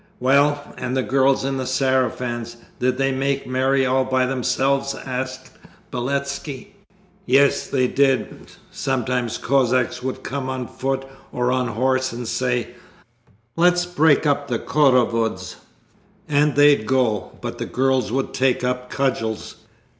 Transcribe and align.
'Well, 0.19 0.73
and 0.79 0.97
the 0.97 1.03
girls 1.03 1.45
in 1.45 1.57
the 1.57 1.67
sarafans, 1.67 2.55
did 2.79 2.97
they 2.97 3.11
make 3.11 3.45
merry 3.45 3.85
all 3.85 4.03
by 4.03 4.25
themselves?' 4.25 4.95
asked 4.95 5.51
Beletski. 5.91 6.69
'Yes, 7.27 7.67
they 7.67 7.87
did! 7.87 8.51
Sometimes 8.71 9.37
Cossacks 9.37 10.01
would 10.01 10.23
come 10.23 10.49
on 10.49 10.65
foot 10.65 11.05
or 11.31 11.51
on 11.51 11.67
horse 11.67 12.11
and 12.11 12.27
say, 12.27 12.69
"Let's 13.55 13.85
break 13.85 14.25
up 14.25 14.47
the 14.47 14.57
khorovods," 14.57 15.57
and 16.27 16.55
they'd 16.55 16.87
go, 16.87 17.33
but 17.39 17.59
the 17.59 17.67
girls 17.67 18.11
would 18.11 18.33
take 18.33 18.63
up 18.63 18.89
cudgels. 18.89 19.57